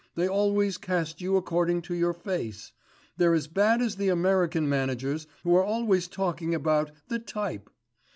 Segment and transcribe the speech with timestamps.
[0.15, 2.71] "They always cast you according to your face.
[3.17, 7.69] They're as bad as the American managers, who are always talking about 'the type.